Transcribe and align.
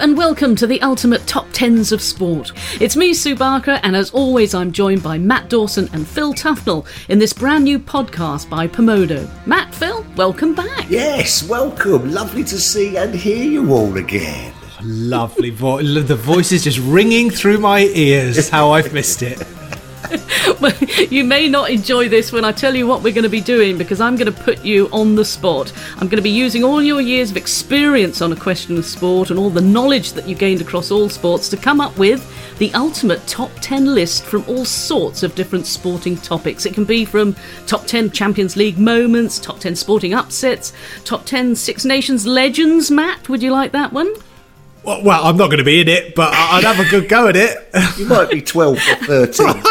and 0.00 0.16
welcome 0.16 0.56
to 0.56 0.66
the 0.66 0.80
ultimate 0.80 1.26
top 1.26 1.46
tens 1.52 1.92
of 1.92 2.00
sport. 2.00 2.52
It's 2.80 2.96
me, 2.96 3.12
Sue 3.12 3.36
Barker, 3.36 3.78
and 3.82 3.94
as 3.94 4.10
always, 4.12 4.54
I'm 4.54 4.72
joined 4.72 5.02
by 5.02 5.18
Matt 5.18 5.50
Dawson 5.50 5.90
and 5.92 6.08
Phil 6.08 6.32
Tufnell 6.32 6.86
in 7.10 7.18
this 7.18 7.34
brand 7.34 7.64
new 7.64 7.78
podcast 7.78 8.48
by 8.48 8.66
Pomodo. 8.66 9.28
Matt, 9.46 9.74
Phil, 9.74 10.06
welcome 10.16 10.54
back. 10.54 10.88
Yes, 10.88 11.46
welcome. 11.46 12.10
Lovely 12.10 12.44
to 12.44 12.58
see 12.58 12.96
and 12.96 13.14
hear 13.14 13.44
you 13.44 13.74
all 13.74 13.94
again. 13.98 14.54
Lovely 14.82 15.50
voice. 15.50 15.84
The 15.84 16.16
voice 16.16 16.50
is 16.50 16.64
just 16.64 16.78
ringing 16.78 17.28
through 17.28 17.58
my 17.58 17.80
ears. 17.80 18.48
How 18.48 18.70
I've 18.70 18.94
missed 18.94 19.20
it. 19.20 19.42
well, 20.60 20.76
you 21.10 21.24
may 21.24 21.48
not 21.48 21.70
enjoy 21.70 22.08
this 22.08 22.32
when 22.32 22.44
I 22.44 22.52
tell 22.52 22.74
you 22.74 22.86
what 22.86 23.02
we're 23.02 23.12
going 23.12 23.24
to 23.24 23.28
be 23.28 23.40
doing 23.40 23.78
because 23.78 24.00
I'm 24.00 24.16
going 24.16 24.32
to 24.32 24.42
put 24.42 24.64
you 24.64 24.88
on 24.92 25.14
the 25.14 25.24
spot. 25.24 25.72
I'm 25.94 26.08
going 26.08 26.16
to 26.16 26.22
be 26.22 26.30
using 26.30 26.64
all 26.64 26.82
your 26.82 27.00
years 27.00 27.30
of 27.30 27.36
experience 27.36 28.20
on 28.20 28.32
a 28.32 28.36
question 28.36 28.76
of 28.76 28.84
sport 28.84 29.30
and 29.30 29.38
all 29.38 29.50
the 29.50 29.60
knowledge 29.60 30.12
that 30.14 30.28
you 30.28 30.34
gained 30.34 30.60
across 30.60 30.90
all 30.90 31.08
sports 31.08 31.48
to 31.50 31.56
come 31.56 31.80
up 31.80 31.96
with 31.98 32.26
the 32.58 32.72
ultimate 32.74 33.26
top 33.26 33.50
10 33.60 33.94
list 33.94 34.24
from 34.24 34.44
all 34.46 34.64
sorts 34.64 35.22
of 35.22 35.34
different 35.34 35.66
sporting 35.66 36.16
topics. 36.16 36.66
It 36.66 36.74
can 36.74 36.84
be 36.84 37.04
from 37.04 37.34
top 37.66 37.86
10 37.86 38.10
Champions 38.10 38.56
League 38.56 38.78
moments, 38.78 39.38
top 39.38 39.60
10 39.60 39.76
sporting 39.76 40.12
upsets, 40.12 40.72
top 41.04 41.24
10 41.24 41.56
Six 41.56 41.84
Nations 41.84 42.26
legends. 42.26 42.90
Matt, 42.90 43.28
would 43.28 43.42
you 43.42 43.50
like 43.50 43.72
that 43.72 43.92
one? 43.92 44.12
Well, 44.82 45.02
well, 45.02 45.24
I'm 45.24 45.36
not 45.36 45.48
going 45.48 45.58
to 45.58 45.64
be 45.64 45.80
in 45.80 45.88
it, 45.88 46.14
but 46.14 46.32
I'd 46.32 46.64
have 46.64 46.80
a 46.80 46.88
good 46.88 47.08
go 47.08 47.28
at 47.28 47.36
it. 47.36 47.68
You 47.98 48.06
might 48.06 48.30
be 48.30 48.40
12 48.40 48.76
or 48.76 49.26
13. 49.26 49.46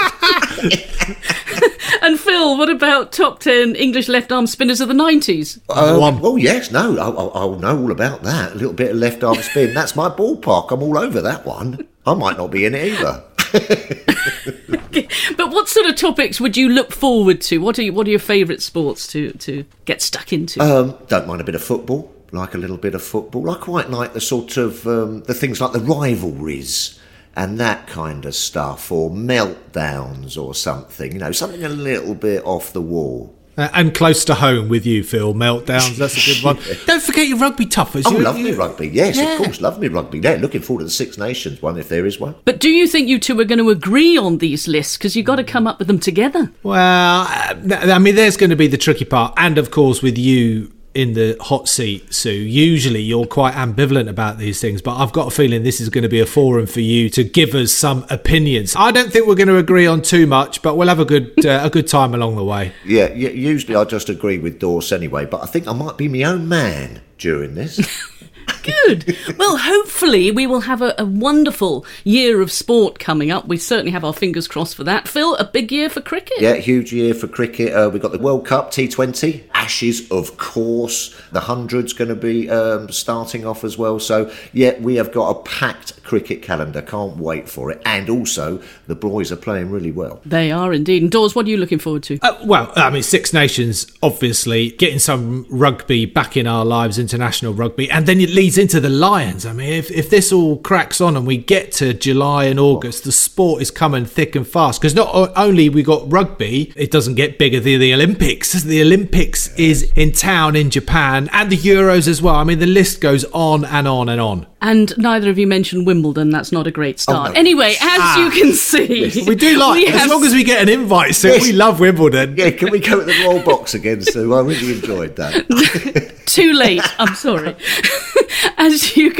and 2.02 2.20
Phil, 2.20 2.58
what 2.58 2.70
about 2.70 3.12
top 3.12 3.40
10 3.40 3.76
English 3.76 4.08
left 4.08 4.31
arm 4.31 4.48
spinners 4.48 4.81
of 4.81 4.88
the 4.88 4.94
90s? 4.94 5.59
Um, 5.70 6.20
well, 6.20 6.38
yes, 6.38 6.72
no, 6.72 6.98
I'll, 6.98 7.31
I'll 7.34 7.59
know 7.59 7.80
all 7.80 7.91
about 7.91 8.23
that. 8.23 8.52
A 8.52 8.55
little 8.55 8.73
bit 8.73 8.91
of 8.91 8.98
left 8.98 9.23
arm 9.23 9.38
spin. 9.38 9.73
That's 9.73 9.95
my 9.95 10.09
ballpark. 10.09 10.72
I'm 10.72 10.84
all 10.84 10.97
over 10.97 11.22
that 11.22 11.45
one. 11.45 11.88
I 12.06 12.14
might 12.14 12.38
not 12.38 12.52
be 12.52 12.66
in 12.66 12.75
it 12.75 12.94
either. 12.94 13.23
but 15.38 15.50
what 15.52 15.67
sort 15.69 15.88
of 15.88 15.95
topics 15.95 16.39
would 16.39 16.58
you 16.58 16.69
look 16.69 16.91
forward 16.91 17.41
to? 17.41 17.59
What 17.59 17.80
are 17.80 17.84
you, 17.84 17.94
what 17.94 18.08
are 18.08 18.12
your 18.12 18.19
favourite 18.19 18.62
sports 18.62 19.08
to, 19.08 19.31
to 19.34 19.66
get 19.86 20.02
stuck 20.02 20.34
into? 20.34 20.62
Um, 20.62 20.97
don't 21.08 21.28
mind 21.28 21.41
a 21.41 21.44
bit 21.44 21.56
of 21.56 21.64
football. 21.64 22.14
Like 22.31 22.53
a 22.53 22.59
little 22.59 22.78
bit 22.78 22.94
of 22.94 23.02
football. 23.03 23.50
I 23.50 23.56
quite 23.56 23.89
like 23.89 24.14
the 24.14 24.22
sort 24.22 24.58
of 24.58 24.86
um, 24.86 25.23
the 25.23 25.34
things 25.34 25.59
like 25.59 25.72
the 25.72 25.80
rivalries 25.80 27.00
and 27.35 27.59
that 27.59 27.88
kind 27.88 28.25
of 28.25 28.35
stuff, 28.35 28.91
or 28.91 29.09
meltdowns 29.09 30.38
or 30.38 30.53
something. 30.53 31.11
You 31.13 31.19
know, 31.19 31.31
something 31.31 31.63
a 31.63 31.69
little 31.69 32.16
bit 32.16 32.44
off 32.45 32.73
the 32.73 32.81
wall. 32.81 33.35
Uh, 33.59 33.67
and 33.73 33.94
close 33.94 34.23
to 34.23 34.35
home 34.35 34.69
with 34.69 34.85
you, 34.85 35.03
Phil. 35.03 35.33
Meltdowns, 35.33 35.97
that's 35.97 36.16
a 36.16 36.33
good 36.33 36.44
one. 36.44 36.57
Don't 36.85 37.03
forget 37.03 37.27
your 37.27 37.38
rugby 37.38 37.66
Tuffers. 37.66 38.03
Oh, 38.05 38.11
you, 38.11 38.19
love 38.19 38.38
you, 38.38 38.45
me 38.45 38.52
rugby. 38.53 38.88
Yes, 38.88 39.17
yeah. 39.17 39.33
of 39.33 39.38
course, 39.38 39.59
love 39.59 39.80
me 39.80 39.89
rugby. 39.89 40.19
Yeah, 40.19 40.38
looking 40.39 40.61
forward 40.61 40.80
to 40.80 40.85
the 40.85 40.91
Six 40.91 41.17
Nations 41.17 41.61
one 41.61 41.77
if 41.77 41.89
there 41.89 42.05
is 42.05 42.22
one. 42.22 42.35
But 42.45 42.61
do 42.61 42.69
you 42.69 42.88
think 42.88 43.09
you 43.09 43.19
two 43.19 43.38
are 43.38 43.44
going 43.44 43.59
to 43.59 43.69
agree 43.69 44.17
on 44.17 44.38
these 44.38 44.69
lists? 44.69 44.95
Because 44.95 45.17
you've 45.17 45.25
got 45.25 45.35
to 45.35 45.44
come 45.44 45.67
up 45.67 45.77
with 45.77 45.89
them 45.89 46.00
together. 46.00 46.53
Well, 46.63 47.27
uh, 47.27 47.55
I 47.69 48.00
mean, 48.00 48.16
there's 48.16 48.38
going 48.38 48.52
to 48.52 48.55
be 48.55 48.67
the 48.67 48.77
tricky 48.77 49.03
part. 49.03 49.33
And 49.35 49.57
of 49.57 49.72
course, 49.72 50.02
with 50.02 50.17
you 50.17 50.72
in 50.94 51.14
the 51.14 51.38
hot 51.40 51.68
seat, 51.68 52.14
Sue. 52.14 52.32
Usually 52.32 53.02
you're 53.02 53.26
quite 53.26 53.54
ambivalent 53.54 54.09
about 54.09 54.38
these 54.38 54.59
things, 54.59 54.82
but 54.82 54.98
I've 54.98 55.14
got 55.14 55.28
a 55.28 55.31
feeling 55.31 55.64
this 55.64 55.80
is 55.80 55.90
going 55.90 56.04
to 56.04 56.09
be 56.09 56.20
a 56.20 56.26
forum 56.26 56.66
for 56.66 56.81
you 56.81 57.09
to 57.12 57.23
give 57.23 57.54
us 57.54 57.72
some 57.72 58.06
opinions. 58.09 58.76
I 58.76 58.92
don't 58.92 59.12
think 59.12 59.28
we're 59.28 59.36
going 59.36 59.50
to 59.50 59.58
agree 59.58 59.86
on 59.86 60.02
too 60.02 60.26
much, 60.26 60.62
but 60.62 60.76
we'll 60.76 60.88
have 60.88 61.00
a 61.00 61.06
good 61.06 61.46
uh, 61.46 61.62
a 61.64 61.70
good 61.70 61.88
time 61.88 62.14
along 62.14 62.36
the 62.36 62.44
way. 62.44 62.73
Yeah, 62.86 63.14
usually 63.14 63.76
I 63.76 63.84
just 63.86 64.09
agree 64.09 64.40
with 64.40 64.59
Dawes 64.59 64.92
anyway, 64.92 65.26
but 65.26 65.44
I 65.44 65.46
think 65.46 65.68
I 65.68 65.73
might 65.73 65.98
be 65.98 66.08
my 66.08 66.23
own 66.23 66.48
man 66.48 67.02
during 67.18 67.56
this. 67.56 67.80
Good. 68.64 69.18
Well, 69.38 69.58
hopefully 69.58 70.31
we 70.31 70.46
will 70.46 70.62
have 70.62 70.81
a, 70.81 70.94
a, 70.98 71.06
wonderful 71.06 71.86
year 72.03 72.42
of 72.42 72.52
sport 72.52 73.00
coming 73.00 73.31
up. 73.31 73.47
We 73.47 73.58
certainly 73.58 73.92
have 73.92 74.03
our 74.03 74.13
fingers 74.13 74.47
crossed 74.47 74.75
for 74.75 74.84
that. 74.84 75.08
Phil, 75.08 75.36
a 75.36 75.46
big 75.46 75.72
year 75.72 75.90
for 75.90 76.02
cricket. 76.02 76.40
Yeah, 76.40 76.56
huge 76.56 76.92
year 76.92 77.13
for 77.13 77.28
cricket. 77.28 77.74
Uh, 77.74 77.90
we've 77.90 78.02
got 78.02 78.12
the 78.12 78.19
World 78.19 78.46
Cup 78.46 78.72
T20, 78.72 79.44
Ashes, 79.59 80.09
of 80.09 80.38
course. 80.38 81.14
The 81.31 81.42
hundred's 81.42 81.92
going 81.92 82.08
to 82.08 82.16
be 82.16 82.50
um, 82.50 82.90
starting 82.90 83.46
off 83.46 83.66
as 83.66 83.78
well. 83.78 84.00
So 84.00 84.31
yeah, 84.53 84.80
we 84.80 84.96
have 84.96 85.12
got 85.12 85.30
a 85.30 85.42
packed 85.44 86.02
cricket 86.03 86.42
calendar. 86.42 86.81
Can't 86.81 87.18
wait 87.18 87.50
for 87.50 87.69
it. 87.69 87.81
And 87.86 88.09
also, 88.09 88.64
the 88.88 88.96
boys 88.96 89.31
are 89.31 89.36
playing 89.36 89.69
really 89.69 89.92
well. 89.92 90.22
They 90.25 90.50
are 90.50 90.74
indeed. 90.74 91.03
And 91.03 91.12
Dawes, 91.12 91.36
what 91.36 91.46
are 91.46 91.50
you 91.50 91.58
looking 91.58 91.78
forward 91.78 92.03
to? 92.03 92.18
Uh, 92.22 92.38
well, 92.46 92.72
I 92.75 92.90
mean, 92.90 93.03
Six 93.03 93.34
Nations, 93.34 93.86
obviously, 94.02 94.72
getting 94.72 94.98
some 94.98 95.46
rugby 95.50 96.06
back 96.06 96.38
in 96.38 96.48
our 96.48 96.64
lives, 96.64 96.98
international 96.98 97.53
rugby, 97.53 97.92
and 97.92 98.08
then 98.08 98.22
it 98.22 98.30
leads 98.30 98.58
into 98.58 98.80
the 98.80 98.90
Lions. 98.90 99.46
I 99.46 99.53
mean, 99.53 99.74
if, 99.74 99.92
if 99.92 100.09
this 100.09 100.31
all 100.31 100.58
cracks 100.58 101.02
on 101.02 101.18
and 101.18 101.28
we 101.28 101.38
get 101.38 101.74
to 101.74 101.94
July 101.94 102.46
and 102.46 102.59
August, 102.59 103.03
the 103.03 103.12
sport 103.12 103.62
is 103.62 103.69
coming 103.69 104.06
thick 104.06 104.36
and 104.36 104.48
fast. 104.48 104.80
Because 104.81 104.96
not 104.96 105.31
only 105.36 105.69
we 105.69 105.84
got 105.84 106.12
rugby, 106.12 106.74
it 106.75 106.92
doesn't 106.92 107.16
get 107.16 107.38
bigger 107.38 107.59
than 107.59 107.80
the 107.80 107.94
Olympics. 107.94 108.58
The 108.69 108.81
Olympics 108.81 109.49
is 109.58 109.92
in 109.96 110.12
town 110.12 110.56
in 110.56 110.70
Japan 110.70 111.30
and 111.32 111.50
the 111.50 111.58
Euros 111.58 112.08
as 112.08 112.22
well. 112.22 112.36
I 112.36 112.44
mean, 112.44 112.60
the 112.60 112.68
list 112.68 113.02
goes 113.02 113.26
on 113.26 113.66
and 113.66 113.88
on 113.88 114.10
and 114.10 114.20
on. 114.20 114.48
And 114.62 114.96
neither 114.98 115.30
of 115.30 115.38
you 115.38 115.48
mentioned 115.48 115.88
Wimbledon. 115.88 116.30
That's 116.32 116.52
not 116.52 116.68
a 116.68 116.72
great 116.72 117.00
start. 117.00 117.30
Oh, 117.30 117.34
no. 117.34 117.40
Anyway, 117.40 117.72
as 117.72 117.78
ah, 117.80 118.24
you 118.24 118.32
can 118.32 118.54
see, 118.54 119.24
we 119.26 119.36
do 119.36 119.58
like 119.58 119.76
we 119.76 119.88
as 119.88 120.02
have... 120.02 120.10
long 120.10 120.24
as 120.26 120.34
we 120.34 120.44
get 120.44 120.62
an 120.62 120.70
invite. 120.70 121.16
So 121.16 121.30
yes. 121.30 121.44
we 121.44 121.54
love 121.54 121.80
Wimbledon. 121.80 122.36
Yeah, 122.38 122.52
can 122.52 122.72
we 122.72 122.80
go 122.80 123.00
to 123.00 123.06
the 123.06 123.26
Royal 123.26 123.44
Box 123.44 123.74
again, 123.74 124.02
Sue? 124.02 124.34
I 124.34 124.42
really 124.42 124.74
enjoyed 124.74 125.16
that. 125.16 126.22
Too 126.26 126.54
late. 126.54 126.84
I'm 127.00 127.16
sorry. 127.16 127.56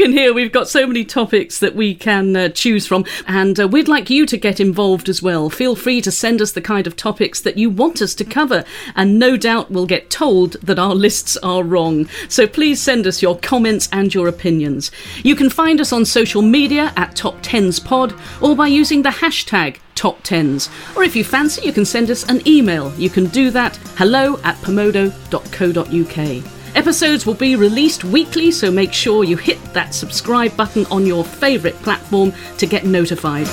Can 0.00 0.12
hear, 0.12 0.32
we've 0.32 0.50
got 0.50 0.66
so 0.66 0.86
many 0.86 1.04
topics 1.04 1.58
that 1.58 1.74
we 1.74 1.94
can 1.94 2.34
uh, 2.34 2.48
choose 2.48 2.86
from, 2.86 3.04
and 3.26 3.60
uh, 3.60 3.68
we'd 3.68 3.86
like 3.86 4.08
you 4.08 4.24
to 4.24 4.38
get 4.38 4.58
involved 4.58 5.10
as 5.10 5.22
well. 5.22 5.50
Feel 5.50 5.76
free 5.76 6.00
to 6.00 6.10
send 6.10 6.40
us 6.40 6.52
the 6.52 6.62
kind 6.62 6.86
of 6.86 6.96
topics 6.96 7.38
that 7.42 7.58
you 7.58 7.68
want 7.68 8.00
us 8.00 8.14
to 8.14 8.24
cover, 8.24 8.64
and 8.96 9.18
no 9.18 9.36
doubt 9.36 9.70
we'll 9.70 9.84
get 9.84 10.08
told 10.08 10.52
that 10.62 10.78
our 10.78 10.94
lists 10.94 11.36
are 11.42 11.62
wrong. 11.62 12.08
So 12.30 12.46
please 12.46 12.80
send 12.80 13.06
us 13.06 13.20
your 13.20 13.38
comments 13.40 13.90
and 13.92 14.14
your 14.14 14.26
opinions. 14.26 14.90
You 15.22 15.36
can 15.36 15.50
find 15.50 15.82
us 15.82 15.92
on 15.92 16.06
social 16.06 16.40
media 16.40 16.94
at 16.96 17.14
Top 17.14 17.36
Tens 17.42 17.78
Pod 17.78 18.14
or 18.40 18.56
by 18.56 18.68
using 18.68 19.02
the 19.02 19.10
hashtag 19.10 19.80
top 19.96 20.22
tens. 20.22 20.70
Or 20.96 21.02
if 21.02 21.14
you 21.14 21.24
fancy, 21.24 21.60
you 21.66 21.74
can 21.74 21.84
send 21.84 22.10
us 22.10 22.26
an 22.26 22.40
email. 22.48 22.90
You 22.94 23.10
can 23.10 23.26
do 23.26 23.50
that 23.50 23.76
hello 23.98 24.40
at 24.44 24.56
pomodo.co.uk. 24.62 26.59
Episodes 26.74 27.26
will 27.26 27.34
be 27.34 27.56
released 27.56 28.04
weekly, 28.04 28.50
so 28.50 28.70
make 28.70 28.92
sure 28.92 29.24
you 29.24 29.36
hit 29.36 29.62
that 29.72 29.94
subscribe 29.94 30.56
button 30.56 30.86
on 30.86 31.06
your 31.06 31.24
favourite 31.24 31.76
platform 31.82 32.32
to 32.58 32.66
get 32.66 32.84
notified. 32.84 33.46